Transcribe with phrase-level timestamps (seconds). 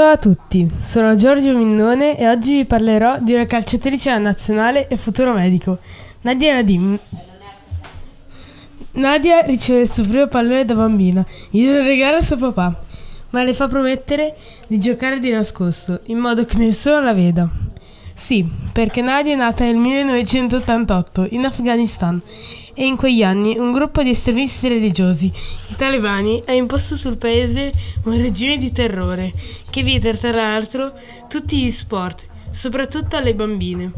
[0.00, 4.96] Ciao a tutti, sono Giorgio Minnone e oggi vi parlerò di una calciatrice nazionale e
[4.96, 5.78] futuro medico,
[6.22, 6.98] Nadia Nadim.
[8.92, 12.80] Nadia riceve il suo primo pallone da bambina, gli lo regala suo papà,
[13.28, 14.34] ma le fa promettere
[14.66, 17.69] di giocare di nascosto, in modo che nessuno la veda.
[18.20, 22.20] Sì, perché Nadia è nata nel 1988 in Afghanistan
[22.74, 25.32] e in quegli anni un gruppo di estremisti religiosi,
[25.68, 27.72] i talebani, ha imposto sul paese
[28.04, 29.32] un regime di terrore
[29.70, 30.92] che vieta tra l'altro
[31.30, 33.90] tutti gli sport, soprattutto alle bambine.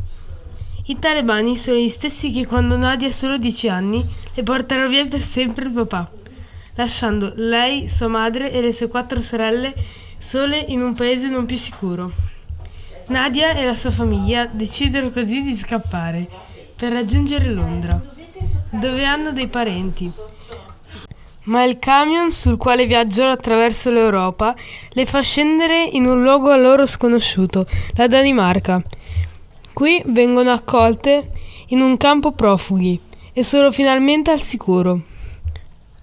[0.87, 5.05] I talebani sono gli stessi che quando Nadia ha solo 10 anni le portano via
[5.05, 6.09] per sempre il papà,
[6.77, 9.75] lasciando lei, sua madre e le sue quattro sorelle
[10.17, 12.32] sole in un paese non più sicuro.
[13.13, 16.27] Nadia e la sua famiglia decidono così di scappare
[16.75, 18.01] per raggiungere Londra,
[18.71, 20.11] dove hanno dei parenti.
[21.45, 24.55] Ma il camion sul quale viaggiano attraverso l'Europa
[24.93, 28.83] le fa scendere in un luogo a loro sconosciuto, la Danimarca.
[29.75, 31.33] Qui vengono accolte
[31.67, 32.99] in un campo profughi
[33.35, 35.12] e sono finalmente al sicuro.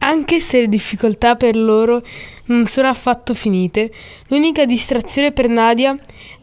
[0.09, 2.01] Anche se le difficoltà per loro
[2.45, 3.91] non sono affatto finite,
[4.29, 5.95] l'unica distrazione per Nadia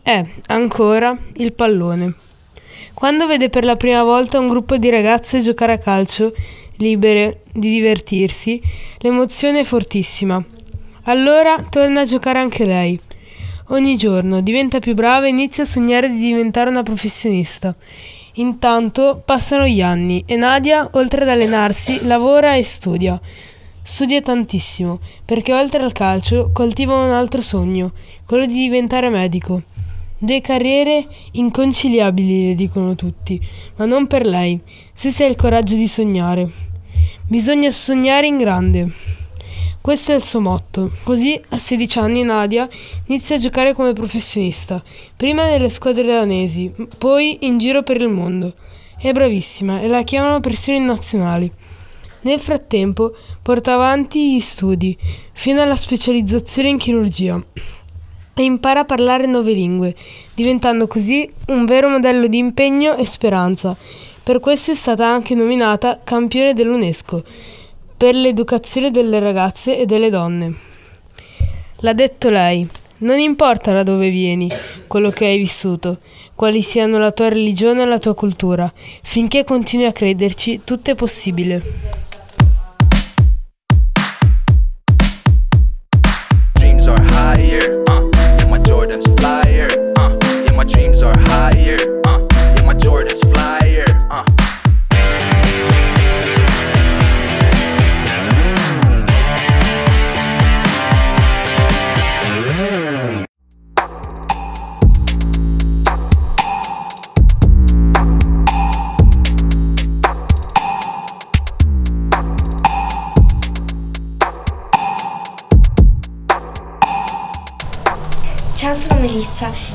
[0.03, 2.15] è, ancora, il pallone.
[2.95, 6.33] Quando vede per la prima volta un gruppo di ragazze giocare a calcio,
[6.77, 8.63] libere di divertirsi,
[8.99, 10.41] l'emozione è fortissima.
[11.03, 12.97] Allora torna a giocare anche lei.
[13.71, 17.75] Ogni giorno diventa più brava e inizia a sognare di diventare una professionista.
[18.35, 23.21] Intanto passano gli anni e Nadia, oltre ad allenarsi, lavora e studia.
[23.89, 27.93] Studia tantissimo, perché oltre al calcio coltiva un altro sogno,
[28.27, 29.63] quello di diventare medico.
[30.19, 33.41] Due carriere inconciliabili, le dicono tutti,
[33.77, 34.59] ma non per lei,
[34.93, 36.51] se si ha il coraggio di sognare.
[37.29, 38.91] Bisogna sognare in grande.
[39.81, 40.91] Questo è il suo motto.
[41.05, 42.69] Così a 16 anni Nadia
[43.05, 44.83] inizia a giocare come professionista,
[45.17, 48.53] prima nelle squadre danesi, poi in giro per il mondo.
[48.99, 51.53] È bravissima e la chiamano persino in nazionali.
[52.27, 54.99] Nel frattempo porta avanti gli studi,
[55.33, 57.41] fino alla specializzazione in chirurgia
[58.35, 59.95] e impara a parlare nove lingue,
[60.35, 63.77] diventando così un vero modello di impegno e speranza.
[64.25, 67.23] Per questo è stata anche nominata campione dell'UNESCO
[67.97, 70.53] per l'educazione delle ragazze e delle donne.
[71.77, 72.69] L'ha detto lei.
[72.99, 74.51] Non importa da dove vieni,
[74.87, 75.99] quello che hai vissuto,
[76.35, 78.73] quali siano la tua religione e la tua cultura,
[79.03, 82.06] finché continui a crederci, tutto è possibile.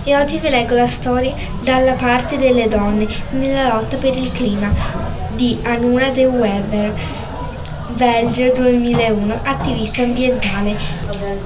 [0.03, 4.72] E oggi vi leggo la storia dalla parte delle donne nella lotta per il clima
[5.35, 6.94] di Anuna de Weber,
[7.96, 10.75] Belgio 2001, attivista ambientale.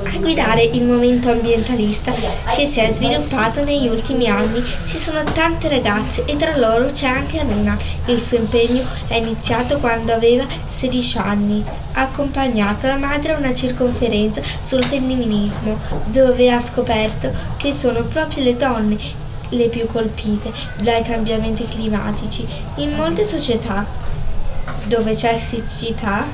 [0.03, 2.13] A guidare il movimento ambientalista
[2.55, 7.07] che si è sviluppato negli ultimi anni ci sono tante ragazze e tra loro c'è
[7.07, 7.77] anche Anuna.
[8.05, 11.63] Il suo impegno è iniziato quando aveva 16 anni.
[11.93, 18.43] Ha accompagnato la madre a una circonferenza sul femminismo dove ha scoperto che sono proprio
[18.43, 18.97] le donne
[19.49, 20.51] le più colpite
[20.81, 22.45] dai cambiamenti climatici.
[22.75, 24.03] In molte società
[24.85, 26.25] dove c'è siccità,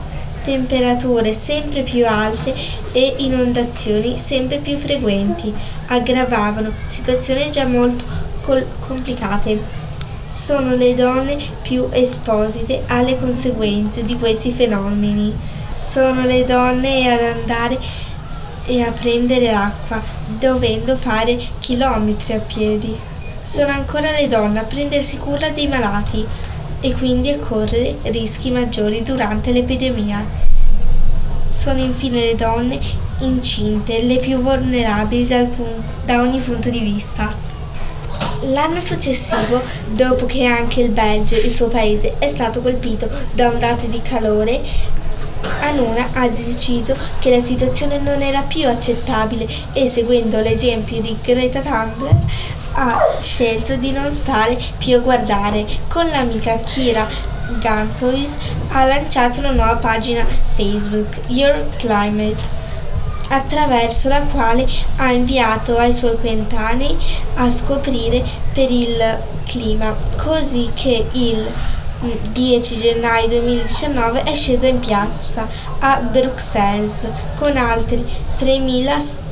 [0.44, 2.54] temperature sempre più alte
[2.92, 5.54] e inondazioni sempre più frequenti
[5.88, 8.04] aggravavano situazioni già molto
[8.42, 9.80] col- complicate.
[10.32, 15.34] Sono le donne più esposite alle conseguenze di questi fenomeni.
[15.70, 17.78] Sono le donne ad andare
[18.66, 20.02] e a prendere l'acqua,
[20.40, 22.98] dovendo fare chilometri a piedi.
[23.42, 26.26] Sono ancora le donne a prendersi cura dei malati
[26.82, 30.24] e quindi correre rischi maggiori durante l'epidemia.
[31.50, 32.80] Sono infine le donne
[33.20, 35.26] incinte le più vulnerabili
[35.56, 37.50] pun- da ogni punto di vista.
[38.46, 39.62] L'anno successivo,
[39.92, 44.62] dopo che anche il Belgio, il suo paese, è stato colpito da ondate di calore,
[45.62, 51.62] Anuna ha deciso che la situazione non era più accettabile e seguendo l'esempio di Greta
[51.62, 52.18] Thunberg
[52.74, 55.66] ha scelto di non stare più a guardare.
[55.88, 57.08] Con l'amica Kira
[57.60, 58.38] Gantois
[58.72, 60.26] ha lanciato una nuova pagina
[60.56, 62.60] Facebook, Your Climate,
[63.30, 66.98] attraverso la quale ha inviato ai suoi coetanei
[67.36, 68.24] a scoprire
[68.54, 71.50] per il clima, così che il
[72.32, 75.48] 10 gennaio 2019 è scesa in piazza
[75.80, 78.04] a Bruxelles con altri
[78.40, 79.30] 3.000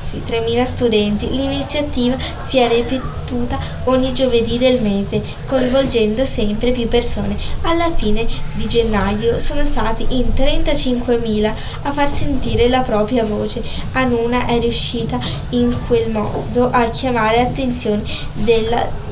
[0.00, 1.30] sì, 3.000 studenti.
[1.30, 7.36] L'iniziativa si è ripetuta ogni giovedì del mese, coinvolgendo sempre più persone.
[7.62, 11.52] Alla fine di gennaio sono stati in 35.000
[11.82, 13.62] a far sentire la propria voce.
[13.92, 15.18] Anuna è riuscita
[15.50, 18.02] in quel modo a chiamare l'attenzione
[18.32, 19.08] della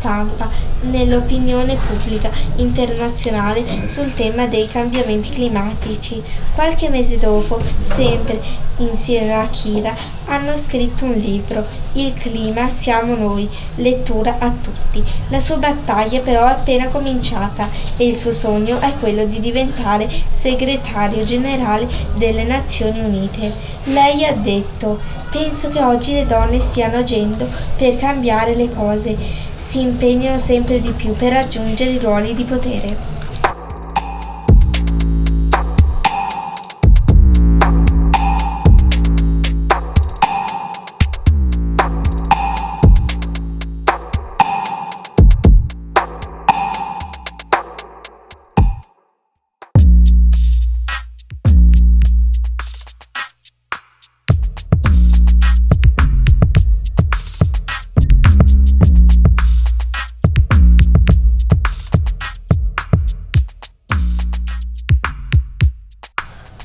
[0.00, 0.48] stampa
[0.82, 6.22] nell'opinione pubblica internazionale sul tema dei cambiamenti climatici.
[6.54, 8.40] Qualche mese dopo, sempre
[8.78, 9.94] insieme a Kira,
[10.24, 15.04] hanno scritto un libro, Il clima siamo noi, lettura a tutti.
[15.28, 20.08] La sua battaglia però è appena cominciata e il suo sogno è quello di diventare
[20.30, 21.86] segretario generale
[22.16, 23.52] delle Nazioni Unite.
[23.84, 24.98] Lei ha detto,
[25.30, 30.90] penso che oggi le donne stiano agendo per cambiare le cose si impegnano sempre di
[30.90, 33.19] più per raggiungere i ruoli di potere.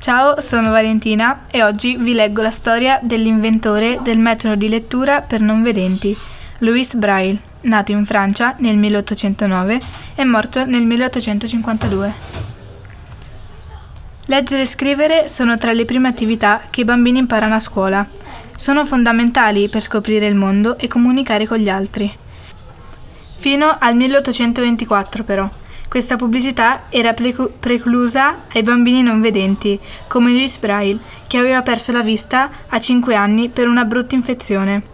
[0.06, 5.42] Ciao, sono Valentina e oggi vi leggo la storia dell'inventore del metodo di lettura per
[5.42, 6.16] non vedenti,
[6.60, 9.80] Louis Braille, nato in Francia nel 1809
[10.14, 12.14] e morto nel 1852.
[14.28, 18.08] Leggere e scrivere sono tra le prime attività che i bambini imparano a scuola.
[18.56, 22.16] Sono fondamentali per scoprire il mondo e comunicare con gli altri.
[23.38, 25.50] Fino al 1824 però
[25.90, 32.02] questa pubblicità era preclusa ai bambini non vedenti, come Louis Braille, che aveva perso la
[32.02, 34.94] vista a 5 anni per una brutta infezione.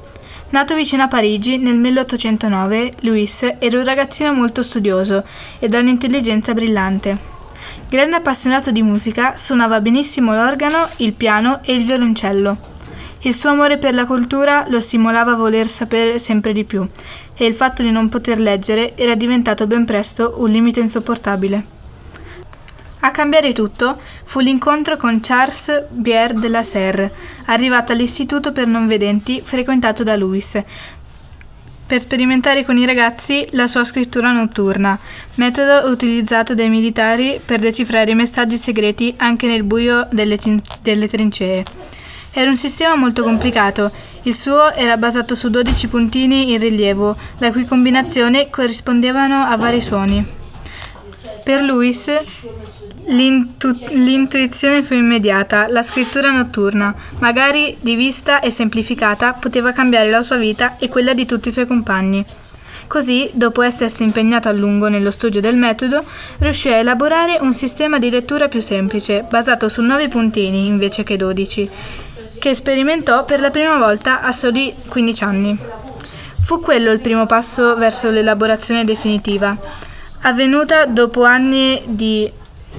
[0.50, 5.24] Nato vicino a Parigi nel 1809, Louis era un ragazzino molto studioso
[5.60, 7.18] e dall'intelligenza brillante.
[7.88, 12.58] Grande appassionato di musica, suonava benissimo l'organo, il piano e il violoncello.
[13.24, 16.88] Il suo amore per la cultura lo stimolava a voler sapere sempre di più
[17.36, 21.80] e il fatto di non poter leggere era diventato ben presto un limite insopportabile.
[23.02, 27.14] A cambiare tutto fu l'incontro con Charles Bier de la Serre,
[27.46, 30.60] arrivato all'istituto per non vedenti frequentato da Louis,
[31.86, 34.98] per sperimentare con i ragazzi la sua scrittura notturna,
[35.36, 40.40] metodo utilizzato dai militari per decifrare i messaggi segreti anche nel buio delle,
[40.82, 41.64] delle trincee.
[42.34, 43.92] Era un sistema molto complicato.
[44.24, 49.82] Il suo era basato su 12 puntini in rilievo, la cui combinazione corrispondevano a vari
[49.82, 50.26] suoni.
[51.44, 52.10] Per Louis
[53.08, 60.38] l'intu- l'intuizione fu immediata, la scrittura notturna, magari rivista e semplificata, poteva cambiare la sua
[60.38, 62.24] vita e quella di tutti i suoi compagni.
[62.88, 66.04] Così, dopo essersi impegnato a lungo nello studio del metodo,
[66.40, 71.16] riuscì a elaborare un sistema di lettura più semplice, basato su 9 puntini invece che
[71.16, 71.70] 12,
[72.42, 75.56] che sperimentò per la prima volta a soli 15 anni.
[76.44, 79.56] Fu quello il primo passo verso l'elaborazione definitiva,
[80.22, 82.30] avvenuta dopo anni di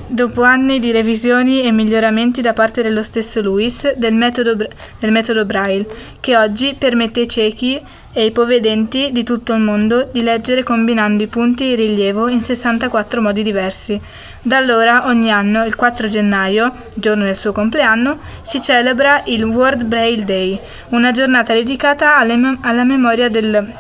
[0.07, 5.45] Dopo anni di revisioni e miglioramenti da parte dello stesso Lewis del metodo, del metodo
[5.45, 5.87] Braille,
[6.21, 7.81] che oggi permette ai ciechi
[8.13, 13.23] e ipovedenti di tutto il mondo di leggere combinando i punti in rilievo in 64
[13.23, 13.99] modi diversi.
[14.43, 19.85] Da allora, ogni anno, il 4 gennaio, giorno del suo compleanno, si celebra il World
[19.85, 23.73] Braille Day, una giornata dedicata alla memoria del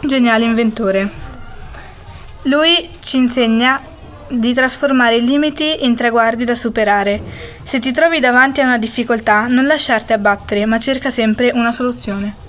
[0.00, 1.26] geniale inventore.
[2.42, 3.80] Lui ci insegna
[4.30, 7.20] di trasformare i limiti in traguardi da superare.
[7.62, 12.47] Se ti trovi davanti a una difficoltà, non lasciarti abbattere, ma cerca sempre una soluzione.